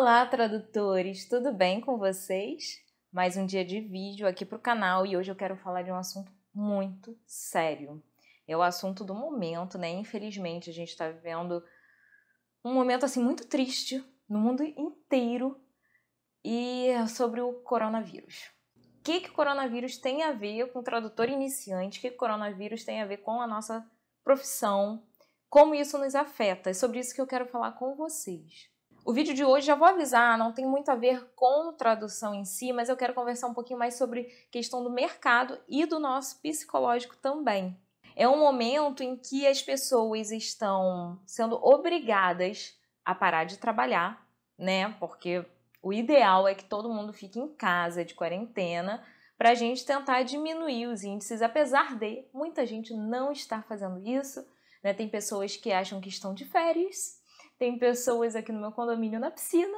[0.00, 1.28] Olá, tradutores!
[1.28, 2.82] Tudo bem com vocês?
[3.12, 5.92] Mais um dia de vídeo aqui para o canal e hoje eu quero falar de
[5.92, 8.02] um assunto muito sério.
[8.48, 9.90] É o assunto do momento, né?
[9.90, 11.62] Infelizmente, a gente está vivendo
[12.64, 15.60] um momento assim muito triste no mundo inteiro
[16.42, 18.50] e é sobre o coronavírus.
[19.00, 21.98] O que, que o coronavírus tem a ver com o tradutor iniciante?
[21.98, 23.86] O que, que o coronavírus tem a ver com a nossa
[24.24, 25.06] profissão?
[25.50, 26.70] Como isso nos afeta?
[26.70, 28.69] É sobre isso que eu quero falar com vocês.
[29.02, 32.44] O vídeo de hoje, já vou avisar, não tem muito a ver com tradução em
[32.44, 36.38] si, mas eu quero conversar um pouquinho mais sobre questão do mercado e do nosso
[36.40, 37.76] psicológico também.
[38.14, 44.22] É um momento em que as pessoas estão sendo obrigadas a parar de trabalhar,
[44.58, 44.94] né?
[45.00, 45.44] Porque
[45.82, 49.02] o ideal é que todo mundo fique em casa de quarentena
[49.38, 54.46] para a gente tentar diminuir os índices, apesar de muita gente não estar fazendo isso.
[54.84, 54.92] Né?
[54.92, 57.19] Tem pessoas que acham que estão de férias
[57.60, 59.76] tem pessoas aqui no meu condomínio na piscina,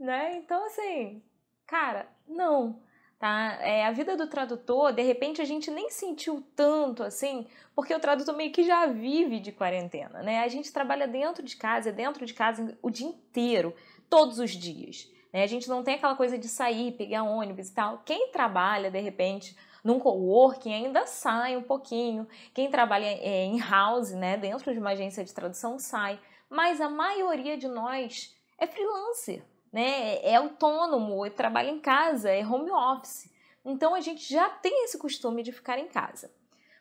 [0.00, 0.34] né?
[0.38, 1.22] Então, assim,
[1.66, 2.80] cara, não.
[3.18, 3.58] Tá?
[3.60, 8.00] É, a vida do tradutor, de repente, a gente nem sentiu tanto assim, porque o
[8.00, 10.38] tradutor meio que já vive de quarentena, né?
[10.38, 13.74] A gente trabalha dentro de casa, dentro de casa o dia inteiro,
[14.08, 15.10] todos os dias.
[15.30, 15.42] Né?
[15.42, 17.98] A gente não tem aquela coisa de sair, pegar ônibus e tal.
[18.06, 22.26] Quem trabalha, de repente, num coworking ainda sai um pouquinho.
[22.54, 26.18] Quem trabalha é, em house, né, dentro de uma agência de tradução, sai
[26.50, 30.18] mas a maioria de nós é freelancer, né?
[30.22, 33.30] É autônomo, é trabalha em casa, é home office.
[33.64, 36.30] Então a gente já tem esse costume de ficar em casa.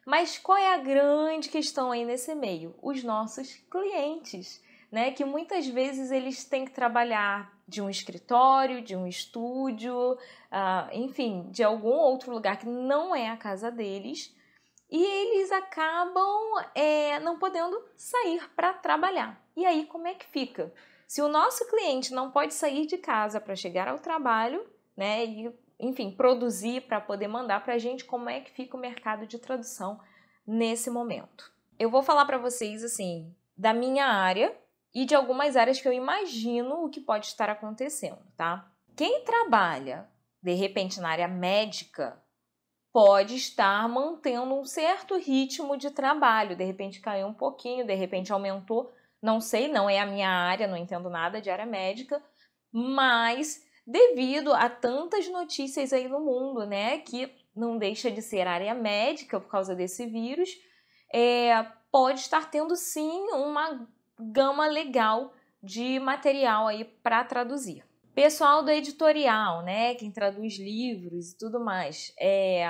[0.06, 2.74] Mas qual é a grande questão aí nesse meio?
[2.82, 5.12] Os nossos clientes, né?
[5.12, 11.50] Que muitas vezes eles têm que trabalhar de um escritório, de um estúdio, uh, enfim,
[11.52, 14.34] de algum outro lugar que não é a casa deles,
[14.90, 19.38] e eles acabam é, não podendo sair para trabalhar.
[19.58, 20.72] E aí, como é que fica?
[21.08, 24.64] Se o nosso cliente não pode sair de casa para chegar ao trabalho,
[24.96, 28.80] né, e, enfim, produzir para poder mandar para a gente, como é que fica o
[28.80, 30.00] mercado de tradução
[30.46, 31.52] nesse momento?
[31.80, 34.56] Eu vou falar para vocês, assim, da minha área
[34.94, 38.72] e de algumas áreas que eu imagino o que pode estar acontecendo, tá?
[38.96, 40.08] Quem trabalha,
[40.40, 42.22] de repente, na área médica,
[42.94, 48.32] pode estar mantendo um certo ritmo de trabalho, de repente caiu um pouquinho, de repente
[48.32, 48.94] aumentou,
[49.28, 52.24] não sei, não é a minha área, não entendo nada de área médica,
[52.72, 58.74] mas devido a tantas notícias aí no mundo, né, que não deixa de ser área
[58.74, 60.50] médica por causa desse vírus,
[61.14, 61.62] é,
[61.92, 63.86] pode estar tendo sim uma
[64.18, 67.84] gama legal de material aí para traduzir.
[68.16, 72.66] Pessoal do editorial, né, quem traduz livros e tudo mais, é,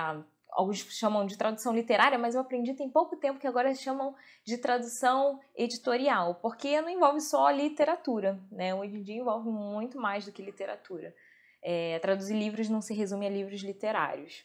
[0.58, 4.58] alguns chamam de tradução literária, mas eu aprendi tem pouco tempo que agora chamam de
[4.58, 8.74] tradução editorial, porque não envolve só literatura, né?
[8.74, 11.16] Hoje em dia envolve muito mais do que literatura.
[11.62, 14.44] É, traduzir livros não se resume a livros literários.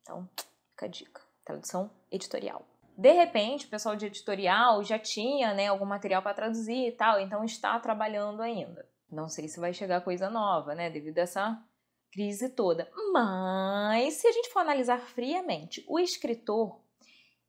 [0.00, 0.26] Então,
[0.70, 1.20] fica a dica.
[1.44, 2.66] Tradução editorial.
[2.96, 7.20] De repente, o pessoal de editorial já tinha né, algum material para traduzir e tal,
[7.20, 8.88] então está trabalhando ainda.
[9.10, 10.88] Não sei se vai chegar coisa nova, né?
[10.88, 11.62] Devido a essa
[12.12, 12.88] crise toda.
[13.12, 16.78] Mas se a gente for analisar friamente, o escritor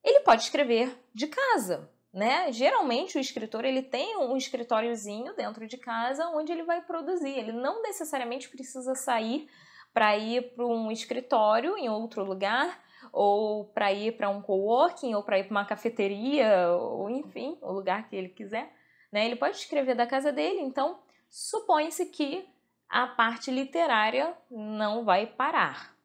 [0.04, 2.52] ele pode escrever de casa, né?
[2.52, 7.38] Geralmente o escritor ele tem um escritóriozinho dentro de casa onde ele vai produzir.
[7.38, 9.48] Ele não necessariamente precisa sair
[9.94, 12.82] para ir para um escritório em outro lugar
[13.12, 17.72] ou para ir para um coworking ou para ir para uma cafeteria ou enfim, o
[17.72, 18.74] lugar que ele quiser,
[19.12, 19.26] né?
[19.26, 20.62] Ele pode escrever da casa dele.
[20.62, 22.46] Então supõe-se que
[22.94, 25.96] a parte literária não vai parar.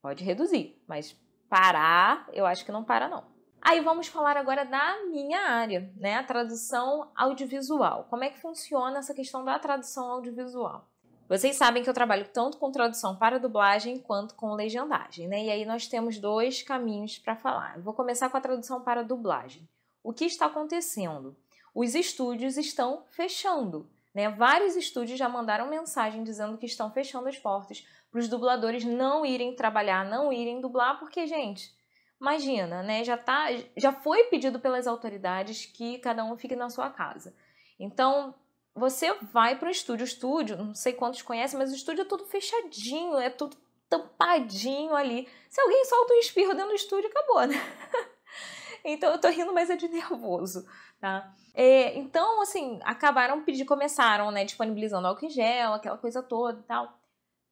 [0.00, 3.24] Pode reduzir, mas parar, eu acho que não para não.
[3.60, 6.14] Aí vamos falar agora da minha área, né?
[6.14, 8.06] A tradução audiovisual.
[8.08, 10.88] Como é que funciona essa questão da tradução audiovisual?
[11.28, 15.44] Vocês sabem que eu trabalho tanto com tradução para dublagem quanto com legendagem, né?
[15.44, 17.76] E aí nós temos dois caminhos para falar.
[17.76, 19.68] Eu vou começar com a tradução para dublagem.
[20.04, 21.36] O que está acontecendo?
[21.74, 23.90] Os estúdios estão fechando.
[24.14, 24.28] Né?
[24.30, 29.24] Vários estúdios já mandaram mensagem dizendo que estão fechando as portas para os dubladores não
[29.24, 31.72] irem trabalhar, não irem dublar, porque, gente,
[32.20, 33.04] imagina, né?
[33.04, 37.34] Já, tá, já foi pedido pelas autoridades que cada um fique na sua casa.
[37.78, 38.34] Então,
[38.74, 42.24] você vai para o estúdio, estúdio, não sei quantos conhecem, mas o estúdio é tudo
[42.24, 43.56] fechadinho, é tudo
[43.88, 45.28] tampadinho ali.
[45.48, 47.56] Se alguém solta um espirro dentro do estúdio, acabou, né?
[48.84, 50.66] então eu tô rindo, mas é de nervoso,
[51.00, 51.34] tá?
[51.54, 56.62] É, então, assim, acabaram pedir, começaram, né, disponibilizando álcool em gel, aquela coisa toda e
[56.62, 56.98] tal.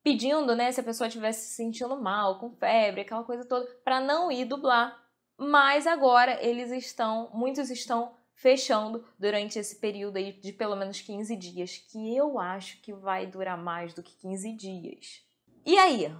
[0.03, 4.01] Pedindo, né, se a pessoa estivesse se sentindo mal, com febre, aquela coisa toda, para
[4.01, 4.97] não ir dublar.
[5.37, 11.35] Mas agora eles estão, muitos estão fechando durante esse período aí de pelo menos 15
[11.37, 15.23] dias, que eu acho que vai durar mais do que 15 dias.
[15.65, 16.15] E aí,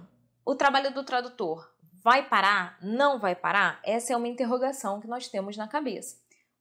[0.45, 1.71] o trabalho do tradutor
[2.03, 2.77] vai parar?
[2.81, 3.79] Não vai parar?
[3.83, 6.17] Essa é uma interrogação que nós temos na cabeça.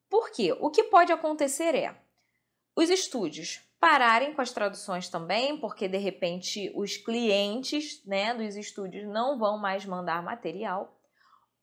[0.08, 0.56] Por quê?
[0.61, 1.97] O que pode acontecer é
[2.76, 9.06] os estúdios pararem com as traduções também, porque de repente os clientes né, dos estúdios
[9.06, 10.97] não vão mais mandar material,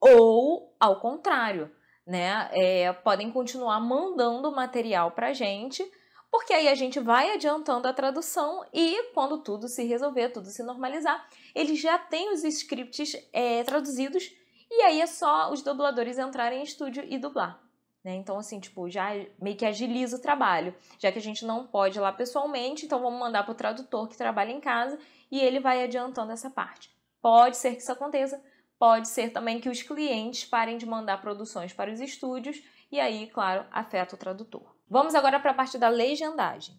[0.00, 1.70] ou ao contrário,
[2.06, 5.84] né, é, podem continuar mandando material para a gente,
[6.30, 10.62] porque aí a gente vai adiantando a tradução e quando tudo se resolver, tudo se
[10.62, 14.30] normalizar, eles já têm os scripts é, traduzidos
[14.70, 17.63] e aí é só os dubladores entrarem em estúdio e dublar.
[18.04, 18.14] Né?
[18.16, 19.08] Então, assim, tipo, já
[19.40, 23.00] meio que agiliza o trabalho, já que a gente não pode ir lá pessoalmente, então
[23.00, 24.98] vamos mandar para o tradutor que trabalha em casa
[25.30, 26.94] e ele vai adiantando essa parte.
[27.22, 28.42] Pode ser que isso aconteça,
[28.78, 32.62] pode ser também que os clientes parem de mandar produções para os estúdios
[32.92, 34.76] e aí, claro, afeta o tradutor.
[34.88, 36.78] Vamos agora para a parte da legendagem.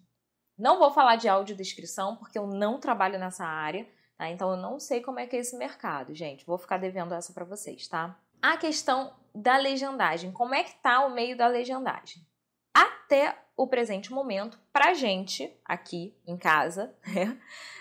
[0.57, 3.86] Não vou falar de audiodescrição porque eu não trabalho nessa área,
[4.16, 4.30] tá?
[4.30, 6.45] Então eu não sei como é que é esse mercado, gente.
[6.45, 8.18] Vou ficar devendo essa para vocês, tá?
[8.42, 10.31] A questão da legendagem.
[10.31, 12.25] Como é que tá o meio da legendagem?
[12.73, 17.39] Até o presente momento, pra gente aqui em casa, né?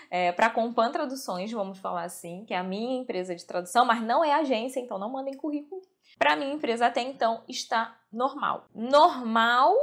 [0.09, 4.01] É, para Compan Traduções, vamos falar assim, que é a minha empresa de tradução, mas
[4.01, 5.81] não é agência, então não mandem currículo.
[6.17, 8.67] Para minha empresa até então está normal.
[8.73, 9.73] Normal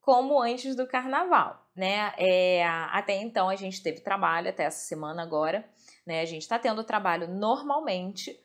[0.00, 2.14] como antes do carnaval, né?
[2.16, 5.68] É, até então a gente teve trabalho, até essa semana agora,
[6.06, 6.22] né?
[6.22, 8.40] A gente está tendo trabalho normalmente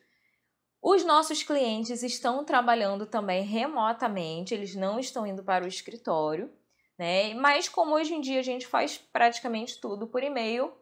[0.86, 6.52] os nossos clientes estão trabalhando também remotamente, eles não estão indo para o escritório,
[6.98, 7.32] né?
[7.32, 10.76] Mas como hoje em dia a gente faz praticamente tudo por e-mail,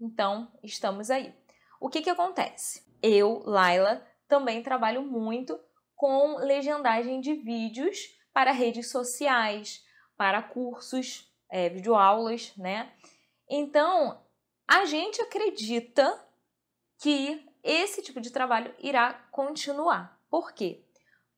[0.00, 1.32] então estamos aí.
[1.80, 2.84] O que que acontece?
[3.00, 5.56] Eu, Laila, também trabalho muito
[5.94, 7.96] com legendagem de vídeos
[8.32, 9.84] para redes sociais,
[10.16, 12.92] para cursos, é, videoaulas, né?
[13.48, 14.20] Então,
[14.66, 16.20] a gente acredita
[17.00, 20.20] que esse tipo de trabalho irá continuar.
[20.30, 20.84] Por quê?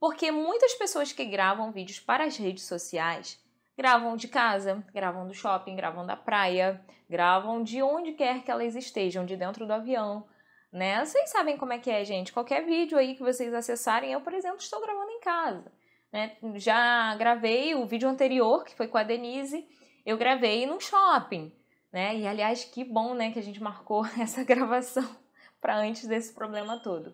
[0.00, 3.40] Porque muitas pessoas que gravam vídeos para as redes sociais
[3.78, 8.74] gravam de casa, gravam do shopping, gravam da praia, gravam de onde quer que elas
[8.74, 10.26] estejam, de dentro do avião,
[10.72, 11.04] né?
[11.04, 12.32] Vocês sabem como é que é, gente.
[12.32, 15.72] Qualquer vídeo aí que vocês acessarem, eu, por exemplo, estou gravando em casa.
[16.12, 16.36] Né?
[16.54, 19.66] Já gravei o vídeo anterior, que foi com a Denise,
[20.04, 21.52] eu gravei no shopping,
[21.92, 22.16] né?
[22.16, 25.25] E aliás, que bom, né, que a gente marcou essa gravação
[25.66, 27.12] para antes desse problema todo.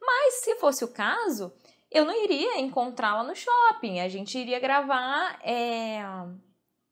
[0.00, 1.52] Mas se fosse o caso,
[1.90, 3.98] eu não iria encontrá-la no shopping.
[3.98, 6.00] A gente iria gravar é,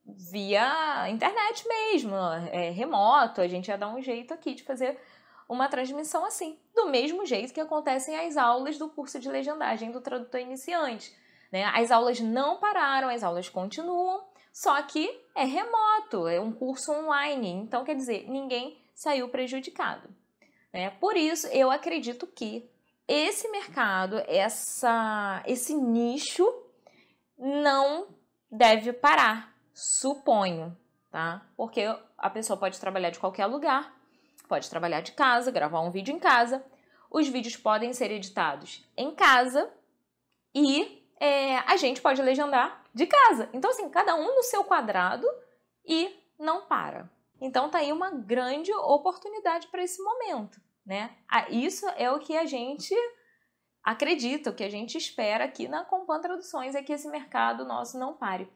[0.05, 2.17] via internet mesmo,
[2.51, 3.41] é, remoto.
[3.41, 4.99] A gente ia dar um jeito aqui de fazer
[5.49, 10.01] uma transmissão assim, do mesmo jeito que acontecem as aulas do curso de legendagem do
[10.01, 11.17] tradutor iniciante.
[11.53, 11.67] Né?
[11.67, 17.49] As aulas não pararam, as aulas continuam, só que é remoto, é um curso online.
[17.53, 20.26] Então, quer dizer, ninguém saiu prejudicado.
[20.77, 20.91] Né?
[21.01, 22.69] Por isso, eu acredito que
[23.09, 26.47] esse mercado, essa, esse nicho,
[27.39, 28.09] não
[28.51, 30.77] deve parar, suponho,
[31.11, 31.47] tá?
[31.57, 31.83] Porque
[32.19, 33.91] a pessoa pode trabalhar de qualquer lugar,
[34.47, 36.63] pode trabalhar de casa, gravar um vídeo em casa.
[37.11, 39.73] Os vídeos podem ser editados em casa
[40.55, 43.49] e é, a gente pode legendar de casa.
[43.55, 45.27] Então, assim, cada um no seu quadrado
[45.87, 47.11] e não para.
[47.41, 51.17] Então, tá aí uma grande oportunidade para esse momento né?
[51.51, 52.95] Isso é o que a gente
[53.83, 57.99] acredita, o que a gente espera aqui na Compan Traduções é que esse mercado nosso
[57.99, 58.49] não pare.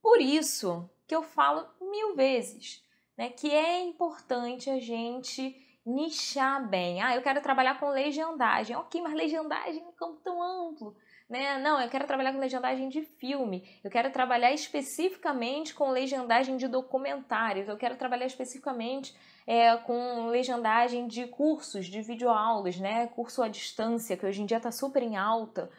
[0.00, 2.82] Por isso que eu falo mil vezes,
[3.16, 7.02] né, que é importante a gente nichar bem.
[7.02, 8.76] Ah, eu quero trabalhar com legendagem.
[8.76, 10.96] Ok, mas legendagem é um campo tão amplo.
[11.32, 11.56] Né?
[11.56, 16.68] Não, eu quero trabalhar com legendagem de filme, eu quero trabalhar especificamente com legendagem de
[16.68, 23.06] documentários, eu quero trabalhar especificamente é, com legendagem de cursos, de videoaulas, né?
[23.06, 25.70] Curso à distância, que hoje em dia está super em alta.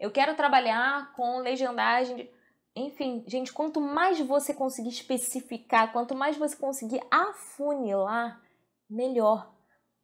[0.00, 2.30] Eu quero trabalhar com legendagem de...
[2.74, 8.40] Enfim, gente, quanto mais você conseguir especificar, quanto mais você conseguir afunilar,
[8.88, 9.52] melhor.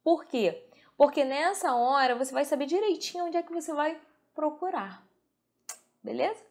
[0.03, 0.69] Por quê?
[0.95, 3.99] Porque nessa hora você vai saber direitinho onde é que você vai
[4.39, 5.05] procurar.
[6.01, 6.41] Beleza?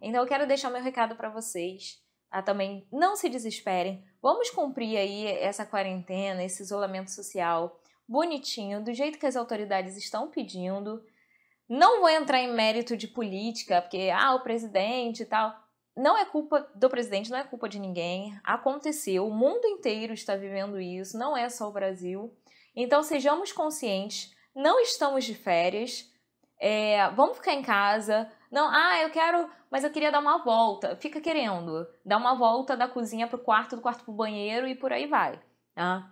[0.00, 2.00] Então eu quero deixar meu recado para vocês.
[2.30, 2.40] Tá?
[2.40, 4.04] Também não se desesperem.
[4.22, 10.30] Vamos cumprir aí essa quarentena, esse isolamento social bonitinho, do jeito que as autoridades estão
[10.30, 11.04] pedindo.
[11.68, 15.52] Não vou entrar em mérito de política, porque ah, o presidente e tal.
[15.96, 18.38] Não é culpa do presidente, não é culpa de ninguém.
[18.44, 22.32] Aconteceu, o mundo inteiro está vivendo isso, não é só o Brasil.
[22.74, 26.11] Então sejamos conscientes, não estamos de férias.
[26.64, 28.30] É, vamos ficar em casa.
[28.48, 30.94] Não, ah, eu quero, mas eu queria dar uma volta.
[30.94, 31.84] Fica querendo.
[32.06, 35.42] Dá uma volta da cozinha pro quarto, do quarto pro banheiro e por aí vai.
[35.74, 36.08] Tá?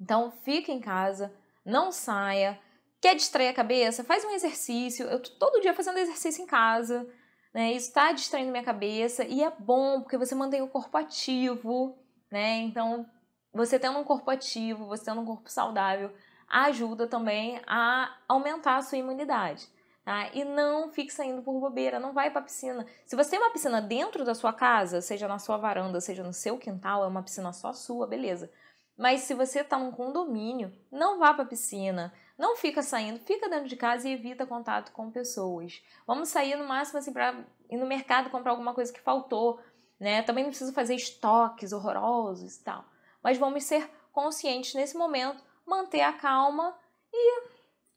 [0.00, 1.34] Então, fica em casa,
[1.64, 2.60] não saia.
[3.00, 4.04] Quer distrair a cabeça?
[4.04, 5.04] Faz um exercício.
[5.06, 7.04] Eu tô todo dia fazendo exercício em casa.
[7.52, 7.72] Né?
[7.72, 11.98] Isso está distraindo minha cabeça e é bom porque você mantém o corpo ativo,
[12.30, 12.58] né?
[12.58, 13.04] Então,
[13.52, 16.12] você tendo um corpo ativo, você tendo um corpo saudável,
[16.52, 19.66] ajuda também a aumentar a sua imunidade.
[20.04, 20.28] Tá?
[20.34, 22.84] E não fique saindo por bobeira, não vai para piscina.
[23.06, 26.32] Se você tem uma piscina dentro da sua casa, seja na sua varanda, seja no
[26.32, 28.50] seu quintal, é uma piscina só sua, beleza.
[28.98, 33.68] Mas se você está num condomínio, não vá para piscina, não fica saindo, fica dentro
[33.68, 35.80] de casa e evita contato com pessoas.
[36.06, 39.60] Vamos sair no máximo assim para ir no mercado comprar alguma coisa que faltou,
[39.98, 40.22] né?
[40.22, 42.84] Também não precisa fazer estoques horrorosos e tal.
[43.22, 46.76] Mas vamos ser conscientes nesse momento, manter a calma
[47.12, 47.48] e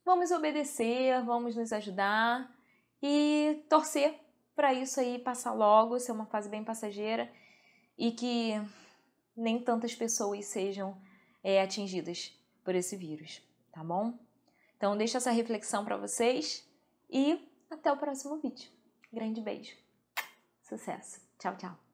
[0.03, 2.53] vamos obedecer, vamos nos ajudar
[3.01, 4.19] e torcer
[4.55, 7.31] para isso aí passar logo, ser uma fase bem passageira
[7.97, 8.53] e que
[9.35, 10.97] nem tantas pessoas sejam
[11.43, 12.31] é, atingidas
[12.63, 13.41] por esse vírus,
[13.71, 14.17] tá bom?
[14.77, 16.67] Então deixa essa reflexão para vocês
[17.09, 18.69] e até o próximo vídeo.
[19.11, 19.75] Grande beijo.
[20.61, 21.21] Sucesso.
[21.37, 21.84] Tchau, tchau.